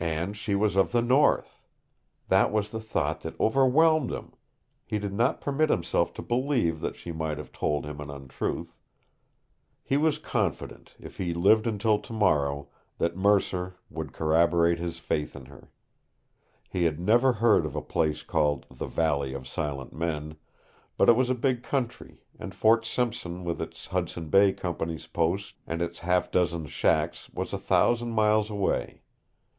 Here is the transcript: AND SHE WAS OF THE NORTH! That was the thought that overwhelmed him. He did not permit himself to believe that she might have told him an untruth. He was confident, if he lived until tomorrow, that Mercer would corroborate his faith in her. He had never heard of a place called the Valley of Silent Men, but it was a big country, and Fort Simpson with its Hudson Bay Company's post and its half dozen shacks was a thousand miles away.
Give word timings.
AND 0.00 0.36
SHE 0.36 0.56
WAS 0.56 0.74
OF 0.74 0.90
THE 0.90 1.00
NORTH! 1.02 1.62
That 2.28 2.50
was 2.50 2.70
the 2.70 2.80
thought 2.80 3.20
that 3.20 3.38
overwhelmed 3.38 4.10
him. 4.10 4.32
He 4.84 4.98
did 4.98 5.12
not 5.12 5.40
permit 5.40 5.70
himself 5.70 6.12
to 6.14 6.22
believe 6.22 6.80
that 6.80 6.96
she 6.96 7.12
might 7.12 7.38
have 7.38 7.52
told 7.52 7.86
him 7.86 8.00
an 8.00 8.10
untruth. 8.10 8.76
He 9.84 9.96
was 9.96 10.18
confident, 10.18 10.96
if 10.98 11.18
he 11.18 11.32
lived 11.32 11.68
until 11.68 12.00
tomorrow, 12.00 12.66
that 12.98 13.16
Mercer 13.16 13.76
would 13.88 14.12
corroborate 14.12 14.80
his 14.80 14.98
faith 14.98 15.36
in 15.36 15.44
her. 15.46 15.70
He 16.68 16.82
had 16.84 16.98
never 16.98 17.34
heard 17.34 17.64
of 17.64 17.76
a 17.76 17.80
place 17.82 18.24
called 18.24 18.66
the 18.68 18.88
Valley 18.88 19.32
of 19.32 19.46
Silent 19.46 19.92
Men, 19.92 20.34
but 20.98 21.08
it 21.08 21.14
was 21.14 21.30
a 21.30 21.34
big 21.36 21.62
country, 21.62 22.24
and 22.36 22.52
Fort 22.52 22.84
Simpson 22.84 23.44
with 23.44 23.62
its 23.62 23.86
Hudson 23.86 24.28
Bay 24.28 24.52
Company's 24.54 25.06
post 25.06 25.54
and 25.68 25.80
its 25.80 26.00
half 26.00 26.32
dozen 26.32 26.66
shacks 26.66 27.30
was 27.30 27.52
a 27.52 27.58
thousand 27.58 28.10
miles 28.10 28.50
away. 28.50 29.02